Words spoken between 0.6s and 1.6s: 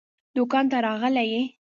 ته راغلی يې؟